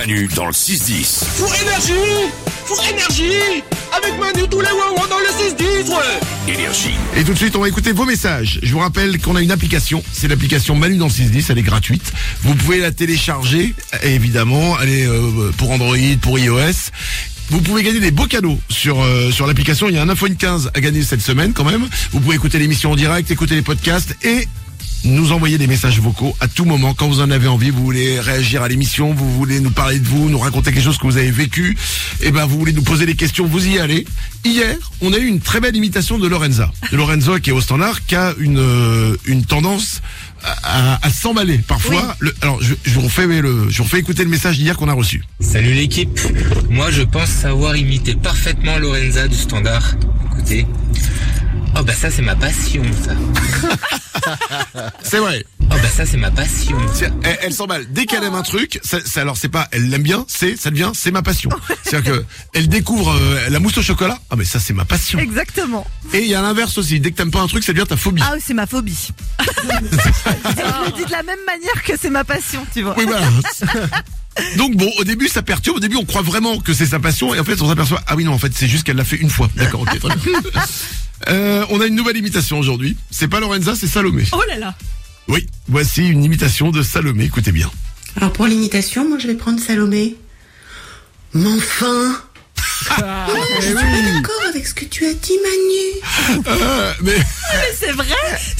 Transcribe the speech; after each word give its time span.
Manu 0.00 0.30
dans 0.34 0.46
le 0.46 0.52
6-10. 0.52 1.24
Pour 1.36 1.54
énergie 1.54 1.92
Pour 2.66 2.82
énergie 2.90 3.62
Avec 3.94 4.18
Manu 4.18 4.48
tous 4.48 4.60
les 4.62 4.68
ouin 4.68 5.06
dans 5.10 5.18
le 5.18 5.26
6-10, 5.26 5.90
ouais 5.90 6.54
Énergie. 6.54 6.94
Et 7.18 7.22
tout 7.22 7.34
de 7.34 7.38
suite, 7.38 7.54
on 7.54 7.60
va 7.60 7.68
écouter 7.68 7.92
vos 7.92 8.06
messages. 8.06 8.60
Je 8.62 8.72
vous 8.72 8.78
rappelle 8.78 9.20
qu'on 9.20 9.36
a 9.36 9.42
une 9.42 9.50
application. 9.50 10.02
C'est 10.10 10.26
l'application 10.26 10.74
Manu 10.74 10.96
dans 10.96 11.04
le 11.04 11.10
610. 11.10 11.50
Elle 11.50 11.58
est 11.58 11.62
gratuite. 11.62 12.14
Vous 12.40 12.54
pouvez 12.54 12.78
la 12.78 12.92
télécharger, 12.92 13.74
évidemment. 14.02 14.80
Elle 14.80 14.88
est 14.88 15.06
euh, 15.06 15.52
pour 15.58 15.70
Android, 15.70 15.98
pour 16.22 16.38
iOS. 16.38 16.90
Vous 17.50 17.60
pouvez 17.60 17.82
gagner 17.82 18.00
des 18.00 18.10
beaux 18.10 18.26
cadeaux 18.26 18.58
sur 18.70 19.02
euh, 19.02 19.30
sur 19.30 19.46
l'application. 19.46 19.90
Il 19.90 19.96
y 19.96 19.98
a 19.98 20.02
un 20.02 20.08
iPhone 20.08 20.34
15 20.34 20.70
à 20.72 20.80
gagner 20.80 21.02
cette 21.02 21.20
semaine 21.20 21.52
quand 21.52 21.64
même. 21.64 21.86
Vous 22.12 22.20
pouvez 22.20 22.36
écouter 22.36 22.58
l'émission 22.58 22.92
en 22.92 22.96
direct, 22.96 23.30
écouter 23.30 23.54
les 23.54 23.62
podcasts 23.62 24.16
et 24.22 24.48
nous 25.04 25.32
envoyer 25.32 25.58
des 25.58 25.66
messages 25.66 25.98
vocaux 26.00 26.36
à 26.40 26.48
tout 26.48 26.64
moment 26.64 26.94
quand 26.94 27.08
vous 27.08 27.20
en 27.20 27.30
avez 27.30 27.48
envie. 27.48 27.70
Vous 27.70 27.82
voulez 27.82 28.20
réagir 28.20 28.62
à 28.62 28.68
l'émission, 28.68 29.14
vous 29.14 29.30
voulez 29.34 29.60
nous 29.60 29.70
parler 29.70 29.98
de 29.98 30.06
vous, 30.06 30.28
nous 30.28 30.38
raconter 30.38 30.72
quelque 30.72 30.84
chose 30.84 30.98
que 30.98 31.06
vous 31.06 31.16
avez 31.16 31.30
vécu. 31.30 31.76
Et 32.22 32.30
ben 32.30 32.44
vous 32.46 32.58
voulez 32.58 32.72
nous 32.72 32.82
poser 32.82 33.06
des 33.06 33.14
questions, 33.14 33.46
vous 33.46 33.66
y 33.66 33.78
allez. 33.78 34.06
Hier, 34.44 34.76
on 35.00 35.12
a 35.12 35.18
eu 35.18 35.26
une 35.26 35.40
très 35.40 35.60
belle 35.60 35.76
imitation 35.76 36.18
de 36.18 36.26
Lorenza. 36.28 36.70
De 36.92 36.96
Lorenzo 36.96 37.38
qui 37.38 37.50
est 37.50 37.52
au 37.52 37.60
standard, 37.60 38.04
qui 38.06 38.14
a 38.16 38.34
une 38.38 38.58
euh, 38.58 39.16
une 39.24 39.44
tendance 39.44 40.00
à, 40.42 40.96
à, 40.96 41.06
à 41.06 41.10
s'emballer 41.10 41.58
parfois. 41.58 42.16
Le- 42.20 42.34
alors 42.42 42.62
je, 42.62 42.74
je 42.84 42.90
vous 42.94 43.02
refais 43.02 43.26
le, 43.26 43.68
je 43.68 43.78
vous 43.78 43.84
refais 43.84 43.98
écouter 43.98 44.24
le 44.24 44.30
message 44.30 44.56
d'hier 44.58 44.76
qu'on 44.76 44.88
a 44.88 44.94
reçu. 44.94 45.22
Salut 45.40 45.72
l'équipe. 45.74 46.18
Moi, 46.70 46.90
je 46.90 47.02
pense 47.02 47.28
savoir 47.28 47.76
imiter 47.76 48.14
parfaitement 48.14 48.78
Lorenza 48.78 49.28
du 49.28 49.36
standard. 49.36 49.94
Écoutez. 50.32 50.66
Oh 51.78 51.82
bah 51.82 51.94
ça 51.94 52.10
c'est 52.10 52.22
ma 52.22 52.36
passion 52.36 52.82
ça. 53.04 53.12
C'est 55.02 55.18
vrai. 55.18 55.44
Oh 55.60 55.66
bah 55.70 55.88
ça 55.94 56.04
c'est 56.04 56.16
ma 56.18 56.30
passion. 56.30 56.76
Elle, 57.22 57.38
elle 57.42 57.52
s'emballe. 57.54 57.86
Dès 57.90 58.04
qu'elle 58.06 58.22
aime 58.22 58.34
un 58.34 58.42
truc, 58.42 58.78
ça, 58.82 58.98
ça- 59.04 59.22
alors 59.22 59.36
c'est 59.36 59.48
pas, 59.48 59.66
elle 59.72 59.88
l'aime 59.88 60.02
bien, 60.02 60.24
c'est, 60.28 60.56
ça 60.56 60.70
devient, 60.70 60.90
c'est 60.94 61.10
ma 61.10 61.22
passion. 61.22 61.48
C'est-à-dire 61.82 62.12
que 62.12 62.24
elle 62.54 62.68
découvre 62.68 63.12
euh, 63.12 63.48
la 63.48 63.58
mousse 63.60 63.78
au 63.78 63.82
chocolat. 63.82 64.18
Ah 64.30 64.36
mais 64.36 64.44
ça 64.44 64.60
c'est 64.60 64.74
ma 64.74 64.84
passion. 64.84 65.18
Exactement. 65.18 65.86
Et 66.12 66.20
il 66.20 66.26
y 66.28 66.34
a 66.34 66.42
l'inverse 66.42 66.76
aussi. 66.78 67.00
Dès 67.00 67.12
que 67.12 67.16
t'aimes 67.16 67.30
pas 67.30 67.40
un 67.40 67.46
truc, 67.46 67.64
ça 67.64 67.72
devient 67.72 67.86
ta 67.86 67.96
phobie. 67.96 68.22
Ah, 68.24 68.34
c'est 68.44 68.54
ma 68.54 68.66
phobie. 68.66 69.08
je 69.40 69.44
le 69.64 70.96
dis 70.96 71.04
de 71.04 71.10
la 71.12 71.22
même 71.22 71.38
manière 71.46 71.82
que 71.84 71.92
c'est 72.00 72.10
ma 72.10 72.24
passion, 72.24 72.64
tu 72.74 72.82
vois. 72.82 72.94
Oui 72.98 73.04
voilà. 73.06 73.26
Donc 74.56 74.76
bon, 74.76 74.90
au 74.98 75.04
début 75.04 75.28
ça 75.28 75.42
perturbe. 75.42 75.78
Au 75.78 75.80
début 75.80 75.96
on 75.96 76.04
croit 76.04 76.22
vraiment 76.22 76.58
que 76.58 76.72
c'est 76.74 76.86
sa 76.86 76.98
passion 76.98 77.34
et 77.34 77.40
en 77.40 77.44
fait 77.44 77.60
on 77.62 77.68
s'aperçoit 77.68 78.00
ah 78.06 78.16
oui 78.16 78.24
non 78.24 78.32
en 78.32 78.38
fait 78.38 78.52
c'est 78.54 78.68
juste 78.68 78.84
qu'elle 78.84 78.96
l'a 78.96 79.04
fait 79.04 79.16
une 79.16 79.30
fois. 79.30 79.48
D'accord, 79.56 79.80
ok. 79.82 79.98
Très 79.98 80.16
bien. 80.16 80.40
Euh, 81.28 81.64
on 81.70 81.80
a 81.80 81.86
une 81.86 81.94
nouvelle 81.94 82.16
imitation 82.16 82.58
aujourd'hui. 82.58 82.96
C'est 83.10 83.28
pas 83.28 83.40
Lorenza, 83.40 83.74
c'est 83.76 83.86
Salomé. 83.86 84.24
Oh 84.32 84.42
là 84.48 84.56
là. 84.58 84.74
Oui, 85.28 85.46
voici 85.68 86.08
une 86.08 86.24
imitation 86.24 86.70
de 86.70 86.82
Salomé. 86.82 87.24
Écoutez 87.24 87.52
bien. 87.52 87.70
Alors 88.16 88.32
pour 88.32 88.46
l'imitation, 88.46 89.08
moi 89.08 89.18
je 89.18 89.26
vais 89.26 89.34
prendre 89.34 89.60
Salomé. 89.60 90.16
Mais 91.34 91.48
enfin 91.48 92.20
Oh, 92.98 93.02
Je 93.60 93.66
suis 93.66 93.74
pas 93.74 93.80
d'accord 93.82 94.42
avec 94.48 94.66
ce 94.66 94.72
que 94.74 94.84
tu 94.86 95.04
as 95.06 95.12
dit 95.12 95.34
Manu 95.44 96.42
Euh, 96.48 96.92
mais 97.02 97.12
Mais 97.16 97.74
c'est 97.78 97.92
vrai. 97.92 98.14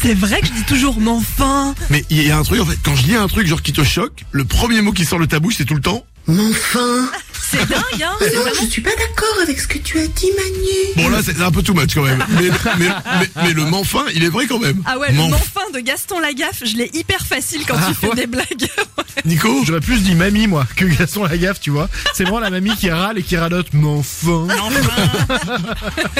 C'est 0.00 0.14
vrai 0.14 0.40
que 0.40 0.46
je 0.46 0.52
dis 0.52 0.64
toujours 0.64 0.98
mais 1.00 1.10
enfin. 1.10 1.74
mais 1.90 2.04
il 2.10 2.26
y 2.26 2.30
a 2.30 2.38
un 2.38 2.42
truc 2.42 2.60
en 2.60 2.64
fait. 2.66 2.78
Quand 2.82 2.96
je 2.96 3.02
dis 3.04 3.14
un 3.14 3.28
truc 3.28 3.46
genre 3.46 3.62
qui 3.62 3.72
te 3.74 3.84
choque, 3.84 4.24
le 4.32 4.44
premier 4.44 4.80
mot 4.80 4.92
qui 4.92 5.04
sort 5.04 5.20
de 5.20 5.26
ta 5.26 5.38
bouche 5.38 5.56
c'est 5.58 5.64
tout 5.66 5.74
le 5.74 5.82
temps. 5.82 6.04
Mais 6.26 6.42
enfin 6.50 7.08
C'est 7.50 7.68
dingue, 7.68 8.02
hein. 8.02 8.12
Non, 8.20 8.26
vraiment. 8.42 8.50
je 8.60 8.66
suis 8.66 8.82
pas 8.82 8.90
d'accord 8.90 9.36
avec 9.42 9.60
ce 9.60 9.68
que 9.68 9.78
tu 9.78 9.98
as 9.98 10.06
dit 10.08 10.30
Manu 10.36 10.68
Bon 10.96 11.08
là 11.10 11.20
c'est 11.24 11.40
un 11.40 11.50
peu 11.50 11.62
too 11.62 11.74
much 11.74 11.94
quand 11.94 12.02
même. 12.02 12.24
Mais, 12.30 12.48
mais, 12.78 12.88
mais, 13.20 13.30
mais 13.44 13.52
le 13.52 13.64
manfin, 13.66 14.04
il 14.14 14.24
est 14.24 14.28
vrai 14.28 14.46
quand 14.46 14.58
même. 14.58 14.82
Ah 14.84 14.98
ouais, 14.98 15.12
le 15.12 15.18
Manf- 15.18 15.30
manfin 15.30 15.70
de 15.74 15.80
Gaston 15.80 16.18
Lagaffe, 16.18 16.62
je 16.64 16.76
l'ai 16.76 16.90
hyper 16.94 17.24
facile 17.26 17.62
quand 17.66 17.76
tu 17.86 17.94
fais 17.94 18.14
des 18.14 18.26
blagues. 18.26 18.46
Nico 19.24 19.62
J'aurais 19.64 19.80
plus 19.80 20.00
dit 20.02 20.14
mamie, 20.14 20.46
moi, 20.46 20.66
que 20.76 20.84
Gaston 20.84 21.24
Lagaffe, 21.24 21.60
tu 21.60 21.70
vois. 21.70 21.88
C'est 22.14 22.24
vraiment 22.24 22.40
la 22.40 22.50
mamie 22.50 22.74
qui 22.76 22.90
râle 22.90 23.18
et 23.18 23.22
qui 23.22 23.36
radote, 23.36 23.68
mais 23.72 23.86
enfin. 23.88 24.46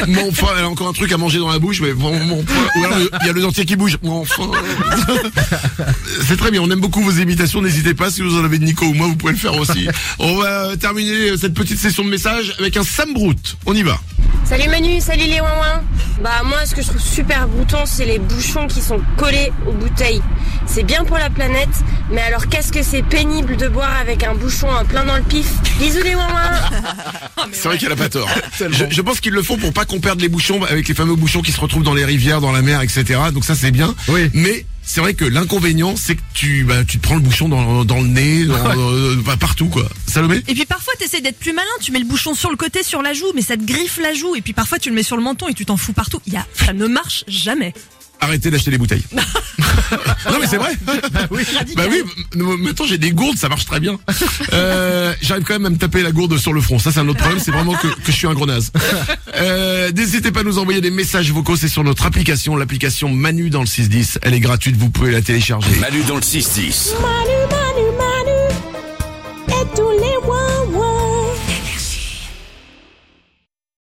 Manfin, 0.07 0.47
elle 0.59 0.65
a 0.65 0.69
encore 0.69 0.89
un 0.89 0.93
truc 0.93 1.11
à 1.13 1.17
manger 1.17 1.39
dans 1.39 1.51
la 1.51 1.59
bouche, 1.59 1.81
mais 1.81 1.93
bon, 1.93 2.19
mon 2.25 2.43
point. 2.43 2.57
Ou 2.77 2.85
alors 2.85 2.99
il 3.21 3.27
y 3.27 3.31
a 3.31 3.33
le 3.33 3.41
dentier 3.41 3.65
qui 3.65 3.77
bouge. 3.77 3.99
Manfin. 4.03 4.51
C'est 6.29 6.37
très 6.37 6.51
bien, 6.51 6.61
on 6.63 6.71
aime 6.71 6.81
beaucoup 6.81 7.03
vos 7.03 7.11
imitations, 7.13 7.63
n'hésitez 7.63 7.95
pas, 7.95 8.11
si 8.11 8.23
vous 8.23 8.39
en 8.39 8.45
avez 8.45 8.59
de 8.59 8.65
Nico 8.65 8.85
ou 8.87 8.95
moi, 8.95 9.07
vous 9.07 9.17
pouvez 9.17 9.33
le 9.33 9.39
faire 9.39 9.55
aussi. 9.57 9.89
On 10.19 10.37
va 10.37 10.71
euh, 10.71 10.77
terminer 11.17 11.37
cette 11.37 11.55
petite 11.55 11.79
session 11.79 12.05
de 12.05 12.11
messages 12.11 12.55
avec 12.59 12.77
un 12.77 12.85
Sam 12.85 13.13
Brout. 13.15 13.57
On 13.67 13.75
y 13.75 13.83
va. 13.83 13.99
Salut 14.45 14.69
Manu, 14.69 15.01
salut 15.01 15.25
les 15.25 15.41
ouin 15.41 15.83
Bah 16.23 16.43
moi 16.45 16.65
ce 16.67 16.75
que 16.75 16.81
je 16.83 16.87
trouve 16.87 17.01
super 17.01 17.49
bouton 17.49 17.79
c'est 17.85 18.05
les 18.05 18.21
bouchons 18.21 18.69
qui 18.69 18.81
sont 18.81 19.01
collés 19.17 19.51
aux 19.67 19.73
bouteilles. 19.73 20.23
C'est 20.67 20.85
bien 20.85 21.05
pour 21.05 21.19
la 21.19 21.31
planète, 21.31 21.69
mais 22.11 22.21
alors 22.21 22.47
qu'est-ce 22.49 22.71
que 22.71 22.83
c'est 22.83 23.03
pénible 23.03 23.57
de 23.57 23.69
boire 23.69 23.97
avec 24.01 24.23
un 24.23 24.35
bouchon 24.35 24.69
en 24.69 24.85
plein 24.85 25.05
dans 25.05 25.17
le 25.17 25.23
pif? 25.23 25.47
Bisous 25.79 26.03
les 26.03 26.15
ouin 26.15 26.25
C'est 27.53 27.69
vrai 27.69 27.79
qu'elle 27.79 27.93
a 27.93 27.97
pas 27.97 28.09
tort. 28.09 28.29
Je, 28.59 28.85
je 28.89 29.03
pense 29.03 29.21
qu'ils 29.21 29.33
le 29.33 29.43
font 29.43 29.57
pour 29.57 29.73
pas 29.73 29.85
qu'on 29.85 30.01
perde 30.01 30.21
les 30.21 30.29
bouchons 30.29 30.63
avec 30.65 30.87
les 30.89 30.95
fameux 30.95 31.17
bouchons 31.17 31.43
qui 31.43 31.53
se 31.53 31.61
retrouvent 31.61 31.83
dans 31.83 31.95
les 31.95 32.05
rivières, 32.05 32.41
dans 32.41 32.53
la 32.53 32.63
mer, 32.63 32.83
etc. 32.83 33.21
Donc 33.33 33.45
ça 33.45 33.55
c'est 33.55 33.71
bien. 33.71 33.95
Oui. 34.09 34.31
Mais 34.33 34.65
c'est 34.87 35.01
vrai 35.01 35.15
que 35.15 35.25
l'inconvénient 35.25 35.97
c'est 35.97 36.15
que 36.15 36.23
tu 36.33 36.65
bah, 36.65 36.85
tu 36.85 36.99
te 36.99 37.03
prends 37.03 37.17
le 37.17 37.21
bouchon 37.21 37.49
dans, 37.49 37.85
dans 37.85 38.01
le 38.01 38.07
nez, 38.09 38.45
dans, 38.45 38.55
euh, 38.79 39.17
bah, 39.17 39.37
partout 39.37 39.67
quoi. 39.67 39.87
Salomé 40.07 40.43
Et 40.49 40.55
puis 40.55 40.65
parfois 40.65 40.95
t'essayes 40.99 41.21
d'être 41.21 41.39
plus 41.39 41.53
malin, 41.53 41.67
tu 41.81 41.93
mets 41.93 41.99
le 41.99 42.07
bouchon 42.07 42.35
sur 42.35 42.51
le 42.51 42.57
côté, 42.57 42.83
sur 42.83 43.03
la 43.03 43.13
joue, 43.13 43.33
mais 43.35 43.43
ça 43.43 43.57
te 43.57 43.65
griffe 43.65 43.99
la 43.99 44.15
joue. 44.15 44.37
Et 44.37 44.41
puis 44.41 44.53
parfois 44.53 44.79
tu 44.79 44.89
le 44.89 44.95
mets 44.95 45.03
sur 45.03 45.17
le 45.17 45.23
menton 45.23 45.49
et 45.49 45.55
tu 45.55 45.67
t'en 45.67 45.77
fous 45.77 45.93
partout. 45.93 46.21
Il 46.27 46.33
y 46.33 46.37
a, 46.37 46.47
ça 46.55 46.73
ne 46.73 46.87
marche 46.87 47.25
jamais. 47.29 47.75
Arrêtez 48.21 48.51
d'acheter 48.51 48.71
des 48.71 48.79
bouteilles. 48.79 49.05
non 49.13 50.39
mais 50.41 50.47
c'est 50.47 50.57
vrai. 50.57 50.73
Bah 50.85 50.93
oui. 51.31 51.43
Bah 51.77 51.85
oui. 51.91 52.03
Maintenant 52.35 52.87
j'ai 52.87 52.99
des 52.99 53.11
gourdes, 53.13 53.37
ça 53.39 53.49
marche 53.49 53.67
très 53.67 53.79
bien. 53.81 53.99
Euh, 54.53 55.15
J'arrive 55.23 55.45
quand 55.45 55.55
même 55.55 55.67
à 55.67 55.71
me 55.71 55.77
taper 55.77 56.03
la 56.03 56.13
gourde 56.13 56.37
sur 56.39 56.53
le 56.53 56.61
front. 56.61 56.79
Ça 56.79 56.93
c'est 56.93 57.01
un 57.01 57.09
autre 57.09 57.21
problème. 57.21 57.41
C'est 57.45 57.51
vraiment 57.53 57.75
que, 57.75 57.87
que 57.89 58.07
je 58.07 58.13
suis 58.13 58.27
un 58.27 58.35
gros 58.35 58.47
naze. 58.47 58.73
Euh, 59.37 59.93
N'hésitez 59.93 60.33
pas 60.33 60.41
à 60.41 60.45
nous 60.45 60.59
envoyer 60.59 60.81
des 60.81 60.91
messages 60.91 61.31
vocaux. 61.31 61.57
C'est 61.57 61.69
sur 61.69 61.85
notre 61.85 62.07
application, 62.07 62.57
l'application 62.57 63.09
Manu 63.11 63.51
dans 63.51 63.61
le 63.61 63.67
610. 63.67 64.19
Elle 64.23 64.35
est 64.35 64.41
gratuite. 64.41 64.77
Vous 64.77 64.91
pouvez 64.91 65.13
la 65.13 65.23
télécharger. 65.23 65.75
Manu 65.81 66.03
dans 66.05 66.17
le 66.17 66.23
6-10. 66.23 66.95
Manu 67.01 67.36